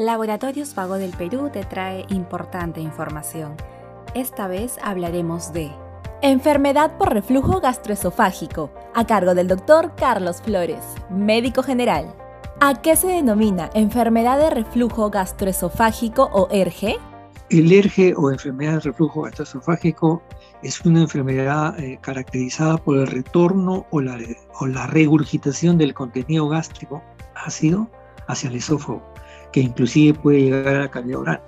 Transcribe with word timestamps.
Laboratorios 0.00 0.74
Vago 0.74 0.94
del 0.94 1.10
Perú 1.10 1.50
te 1.52 1.62
trae 1.62 2.06
importante 2.08 2.80
información. 2.80 3.54
Esta 4.14 4.48
vez 4.48 4.78
hablaremos 4.82 5.52
de 5.52 5.70
Enfermedad 6.22 6.96
por 6.96 7.12
reflujo 7.12 7.60
gastroesofágico, 7.60 8.70
a 8.94 9.06
cargo 9.06 9.34
del 9.34 9.46
doctor 9.46 9.94
Carlos 9.96 10.40
Flores, 10.40 10.82
médico 11.10 11.62
general. 11.62 12.14
¿A 12.60 12.80
qué 12.80 12.96
se 12.96 13.08
denomina 13.08 13.68
enfermedad 13.74 14.38
de 14.38 14.48
reflujo 14.48 15.10
gastroesofágico 15.10 16.30
o 16.32 16.48
ERGE? 16.50 16.96
El 17.50 17.70
ERGE 17.70 18.14
o 18.16 18.30
enfermedad 18.30 18.74
de 18.74 18.80
reflujo 18.80 19.20
gastroesofágico 19.20 20.22
es 20.62 20.80
una 20.80 21.02
enfermedad 21.02 21.78
eh, 21.78 21.98
caracterizada 22.00 22.78
por 22.78 22.96
el 22.96 23.06
retorno 23.06 23.84
o 23.90 24.00
la, 24.00 24.18
o 24.60 24.66
la 24.66 24.86
regurgitación 24.86 25.76
del 25.76 25.92
contenido 25.92 26.48
gástrico 26.48 27.02
ácido 27.34 27.90
hacia 28.28 28.48
el 28.48 28.56
esófago 28.56 29.09
que 29.52 29.60
inclusive 29.60 30.18
puede 30.18 30.42
llegar 30.42 30.74
a 30.76 30.80
la 30.80 30.90
cavidad 30.90 31.20
oral. 31.20 31.42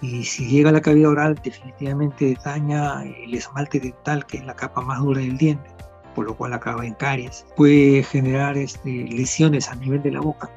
Y 0.00 0.24
si 0.24 0.46
llega 0.46 0.70
a 0.70 0.72
la 0.72 0.80
cavidad 0.80 1.10
oral, 1.10 1.40
definitivamente 1.42 2.36
daña 2.44 3.02
el 3.02 3.34
esmalte 3.34 3.80
dental, 3.80 4.24
que 4.26 4.38
es 4.38 4.46
la 4.46 4.54
capa 4.54 4.80
más 4.80 5.00
dura 5.00 5.20
del 5.20 5.36
diente, 5.36 5.70
por 6.14 6.26
lo 6.26 6.36
cual 6.36 6.52
acaba 6.52 6.86
en 6.86 6.94
caries. 6.94 7.44
Puede 7.56 8.02
generar 8.04 8.56
este, 8.56 8.90
lesiones 9.10 9.68
a 9.68 9.74
nivel 9.74 10.02
de 10.02 10.12
la 10.12 10.20
boca, 10.20 10.50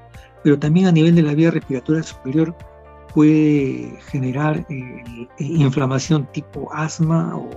pero 0.44 0.60
también 0.60 0.88
a 0.88 0.92
nivel 0.92 1.16
de 1.16 1.24
la 1.24 1.34
vía 1.34 1.52
respiratoria 1.52 2.04
superior 2.04 2.56
puede 3.14 4.00
generar 4.08 4.66
eh, 4.70 5.28
inflamación 5.40 6.28
tipo 6.32 6.72
asma 6.74 7.36
o 7.36 7.50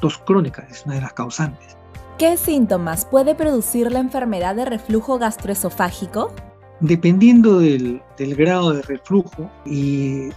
tos 0.00 0.18
crónica, 0.18 0.66
es 0.70 0.84
una 0.84 0.96
de 0.96 1.00
las 1.02 1.12
causantes. 1.12 1.76
¿Qué 2.18 2.36
síntomas 2.36 3.04
puede 3.04 3.34
producir 3.34 3.92
la 3.92 4.00
enfermedad 4.00 4.56
de 4.56 4.64
reflujo 4.64 5.18
gastroesofágico? 5.18 6.32
Dependiendo 6.80 7.58
del, 7.58 8.00
grado 8.18 8.72
de 8.72 8.82
reflujo 8.82 9.50
y 9.66 10.28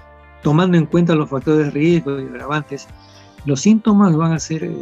tomando 0.41 0.77
en 0.77 0.87
cuenta 0.87 1.13
los 1.13 1.29
factores 1.29 1.65
de 1.65 1.71
riesgo 1.71 2.19
y 2.19 2.25
agravantes, 2.25 2.87
los 3.45 3.61
síntomas 3.61 4.15
van 4.15 4.33
a 4.33 4.39
ser, 4.39 4.63
eh, 4.63 4.75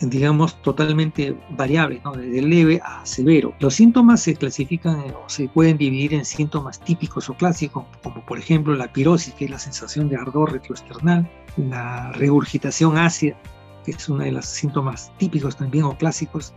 digamos, 0.00 0.60
totalmente 0.62 1.36
variables, 1.50 2.02
¿no? 2.04 2.12
desde 2.12 2.42
leve 2.42 2.80
a 2.84 3.06
severo. 3.06 3.54
Los 3.60 3.74
síntomas 3.74 4.22
se 4.22 4.34
clasifican 4.34 4.98
o 5.24 5.28
se 5.28 5.48
pueden 5.48 5.78
dividir 5.78 6.14
en 6.14 6.24
síntomas 6.24 6.80
típicos 6.80 7.30
o 7.30 7.34
clásicos, 7.34 7.84
como 8.02 8.24
por 8.26 8.38
ejemplo 8.38 8.74
la 8.74 8.92
pirosis, 8.92 9.34
que 9.34 9.44
es 9.44 9.50
la 9.52 9.58
sensación 9.60 10.08
de 10.08 10.16
ardor 10.16 10.52
retroesternal, 10.52 11.30
la 11.56 12.10
regurgitación 12.12 12.98
ácida, 12.98 13.36
que 13.84 13.92
es 13.92 14.08
uno 14.08 14.24
de 14.24 14.32
los 14.32 14.46
síntomas 14.46 15.12
típicos 15.18 15.56
también 15.56 15.84
o 15.84 15.96
clásicos, 15.96 16.52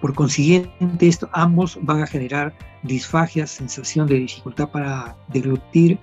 por 0.00 0.14
consiguiente, 0.14 0.72
esto, 1.00 1.28
ambos 1.32 1.78
van 1.82 2.02
a 2.02 2.06
generar 2.06 2.54
disfagia, 2.82 3.46
sensación 3.46 4.06
de 4.06 4.16
dificultad 4.16 4.68
para 4.70 5.16
deglutir, 5.28 5.98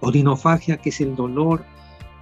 o 0.00 0.10
dinofagia, 0.10 0.76
que 0.76 0.90
es 0.90 1.00
el 1.00 1.14
dolor 1.14 1.64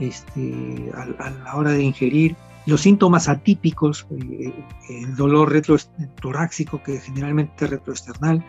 este, 0.01 0.91
a, 0.95 1.31
la 1.31 1.55
hora 1.55 1.73
de 1.73 1.83
ingerir. 1.83 2.37
Los 2.67 2.83
síntomas 2.83 3.29
atípicos, 3.29 4.07
eh, 4.11 4.53
el 4.91 5.17
dolor 5.17 5.53
retrotoráxico, 5.53 6.83
que 6.83 7.01
generalmente 7.01 7.65
es 7.65 7.71
retroesternal, 7.71 8.45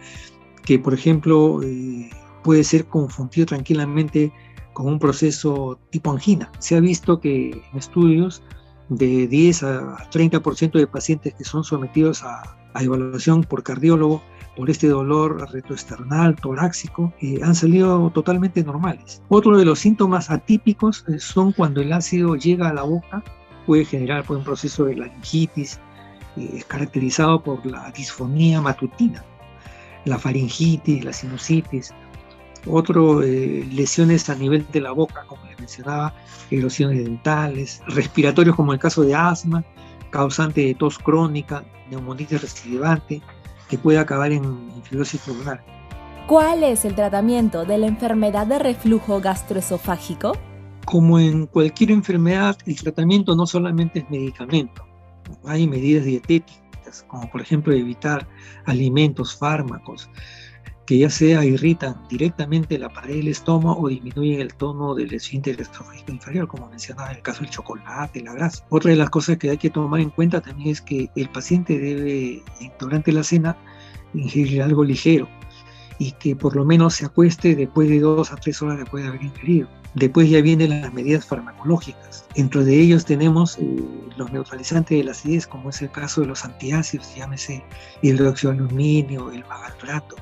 que 0.64 0.77
por 0.77 0.93
ejemplo 0.93 1.61
eh, 1.64 2.09
puede 2.43 2.64
ser 2.64 2.86
confundido 2.86 3.45
tranquilamente 3.45 4.31
con 4.73 4.88
un 4.88 4.99
proceso 4.99 5.80
tipo 5.89 6.11
angina. 6.11 6.52
Se 6.59 6.75
ha 6.75 6.80
visto 6.80 7.19
que 7.19 7.52
en 7.52 7.77
estudios 7.77 8.43
de 8.89 9.27
10 9.27 9.64
a 9.64 10.09
30% 10.09 10.71
de 10.71 10.88
pacientes 10.88 11.33
que 11.36 11.43
son 11.43 11.64
sometidos 11.64 12.23
a 12.23 12.58
a 12.73 12.83
evaluación 12.83 13.43
por 13.43 13.63
cardiólogo 13.63 14.21
por 14.59 14.69
este 14.69 14.89
dolor 14.89 15.49
retroesternal, 15.53 16.35
torácico, 16.35 17.13
eh, 17.21 17.39
han 17.41 17.55
salido 17.55 18.09
totalmente 18.09 18.61
normales. 18.61 19.21
Otro 19.29 19.57
de 19.57 19.63
los 19.63 19.79
síntomas 19.79 20.29
atípicos 20.29 21.05
eh, 21.07 21.17
son 21.17 21.53
cuando 21.53 21.79
el 21.79 21.93
ácido 21.93 22.35
llega 22.35 22.67
a 22.67 22.73
la 22.73 22.83
boca, 22.83 23.23
puede 23.65 23.85
generar 23.85 24.25
pues, 24.25 24.39
un 24.39 24.43
proceso 24.43 24.83
de 24.83 24.97
laringitis, 24.97 25.79
eh, 26.35 26.61
caracterizado 26.67 27.41
por 27.41 27.65
la 27.65 27.89
disfonía 27.91 28.59
matutina, 28.59 29.23
la 30.03 30.19
faringitis, 30.19 31.05
la 31.05 31.13
sinusitis, 31.13 31.93
otro, 32.67 33.21
lesiones 33.21 34.29
a 34.29 34.35
nivel 34.35 34.67
de 34.73 34.81
la 34.81 34.91
boca, 34.91 35.23
como 35.27 35.45
les 35.45 35.58
mencionaba, 35.58 36.13
erosiones 36.52 37.05
dentales, 37.05 37.81
respiratorios 37.87 38.58
como 38.58 38.73
el 38.73 38.79
caso 38.79 39.03
de 39.03 39.15
asma, 39.15 39.63
causante 40.09 40.61
de 40.61 40.75
tos 40.75 40.97
crónica, 40.97 41.64
neumonitis 41.89 42.42
recidivante, 42.42 43.21
que 43.70 43.77
puede 43.77 43.99
acabar 43.99 44.31
en 44.31 44.43
fibrosis 44.83 45.21
pulmonar. 45.21 45.64
¿Cuál 46.27 46.64
es 46.64 46.86
el 46.86 46.95
tratamiento 46.95 47.65
de 47.65 47.77
la 47.77 47.87
enfermedad 47.87 48.45
de 48.45 48.59
reflujo 48.59 49.20
gastroesofágico? 49.20 50.33
Como 50.86 51.20
en 51.20 51.47
cualquier 51.47 51.92
enfermedad, 51.92 52.58
el 52.65 52.75
tratamiento 52.75 53.36
no 53.36 53.45
solamente 53.47 53.99
es 53.99 54.09
medicamento. 54.09 54.86
Hay 55.45 55.67
medidas 55.67 56.05
dietéticas, 56.05 57.03
como 57.08 57.30
por 57.31 57.41
ejemplo 57.41 57.73
evitar 57.73 58.27
alimentos, 58.65 59.37
fármacos, 59.37 60.09
que 60.89 60.98
ya 60.98 61.11
sea 61.11 61.45
irritan 61.45 62.02
directamente 62.10 62.80
la 62.80 62.89
pared 62.89 63.17
del 63.17 63.27
estómago 63.27 63.80
o 63.80 63.89
disminuyen 63.89 64.42
el 64.42 64.55
tono 64.55 64.95
del 64.95 65.14
esfínter 65.14 65.61
estrofágico 65.61 66.11
inferior, 66.11 66.48
como 66.48 66.67
mencionaba 66.67 67.11
en 67.11 67.17
el 67.17 67.22
caso 67.22 67.42
del 67.42 67.52
chocolate, 67.52 68.23
la 68.23 68.33
grasa. 68.33 68.66
Otra 68.70 68.89
de 68.89 68.98
las 68.98 69.11
cosas 69.11 69.38
que 69.38 69.52
hay 69.52 69.60
que 69.60 69.70
tomar 69.70 70.00
en 70.00 70.10
cuenta 70.10 70.42
también 70.42 70.70
es 70.70 70.82
que 70.82 71.11
el 71.16 71.30
paciente 71.30 71.77
debe, 71.77 72.42
durante 72.80 73.11
la 73.11 73.22
cena, 73.22 73.55
ingerir 74.16 74.64
algo 74.64 74.83
ligero 74.83 75.30
y 75.99 76.14
que 76.14 76.36
por 76.36 76.55
lo 76.55 76.65
menos 76.65 76.95
se 76.95 77.05
acueste 77.05 77.55
después 77.55 77.89
de 77.89 77.99
dos 77.99 78.32
a 78.32 78.37
tres 78.37 78.61
horas 78.61 78.80
después 78.80 79.04
de 79.04 79.10
haber 79.10 79.21
ingerido. 79.21 79.67
Después 79.95 80.30
ya 80.30 80.42
vienen 80.42 80.82
las 80.82 80.93
medidas 80.93 81.26
farmacológicas. 81.26 82.26
Dentro 82.36 82.64
de 82.64 82.80
ellos 82.80 83.05
tenemos 83.05 83.58
eh, 83.58 83.83
los 84.17 84.32
neutralizantes 84.32 84.98
de 84.98 85.04
la 85.04 85.11
acidez, 85.11 85.45
como 85.45 85.70
es 85.70 85.82
el 85.82 85.92
caso 85.92 86.21
de 86.21 86.27
los 86.27 86.45
antiácidos, 86.45 87.14
llámese 87.15 87.64
hidróxido 88.02 88.54
aluminio, 88.54 89.32
el 89.32 89.43
magaltrato. 89.45 90.15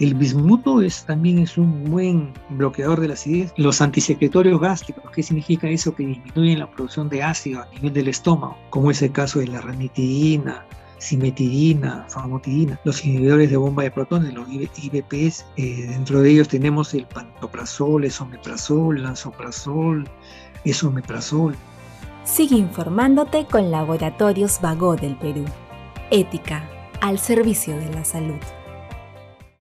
El 0.00 0.14
bismuto 0.14 0.80
es, 0.80 1.04
también 1.04 1.38
es 1.38 1.58
un 1.58 1.84
buen 1.84 2.32
bloqueador 2.48 3.00
de 3.00 3.08
la 3.08 3.14
acidez. 3.14 3.52
Los 3.56 3.80
antisecretorios 3.80 4.60
gástricos, 4.60 5.04
¿qué 5.14 5.22
significa 5.22 5.68
eso? 5.68 5.94
Que 5.94 6.06
disminuyen 6.06 6.58
la 6.58 6.70
producción 6.70 7.08
de 7.08 7.22
ácido 7.22 7.62
a 7.62 7.68
nivel 7.74 7.92
del 7.92 8.08
estómago, 8.08 8.56
como 8.70 8.90
es 8.90 9.02
el 9.02 9.12
caso 9.12 9.38
de 9.38 9.48
la 9.48 9.60
ranitidina, 9.60 10.66
simetidina, 11.02 12.06
famotidina, 12.08 12.78
los 12.84 13.04
inhibidores 13.04 13.50
de 13.50 13.56
bomba 13.56 13.82
de 13.82 13.90
protones, 13.90 14.32
los 14.32 14.46
IBPs. 14.48 15.44
Eh, 15.56 15.86
dentro 15.88 16.20
de 16.20 16.30
ellos 16.30 16.48
tenemos 16.48 16.94
el 16.94 17.06
pantoprazol, 17.06 18.04
esomeprazol, 18.04 19.02
lanzoprazol, 19.02 20.08
esomeprazol. 20.64 21.56
Sigue 22.24 22.56
informándote 22.56 23.46
con 23.50 23.70
Laboratorios 23.72 24.60
Vago 24.60 24.94
del 24.94 25.16
Perú. 25.16 25.44
Ética 26.10 26.68
al 27.00 27.18
servicio 27.18 27.76
de 27.76 27.92
la 27.92 28.04
salud. 28.04 28.38